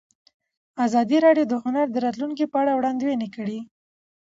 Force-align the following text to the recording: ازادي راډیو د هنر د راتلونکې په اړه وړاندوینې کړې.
ازادي 0.85 1.17
راډیو 1.25 1.45
د 1.49 1.53
هنر 1.63 1.87
د 1.91 1.97
راتلونکې 2.05 2.45
په 2.51 2.57
اړه 2.61 2.71
وړاندوینې 2.75 3.27
کړې. 3.35 3.59